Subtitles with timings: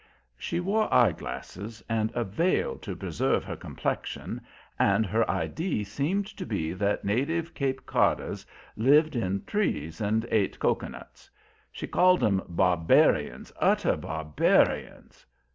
[0.35, 4.41] She wore eye glasses and a veil to "preserve her complexion,"
[4.79, 8.43] and her idee seemed to be that native Cape Codders
[8.75, 11.29] lived in trees and ate cocoanuts.
[11.71, 15.23] She called 'em "barbarians, utter barbarians."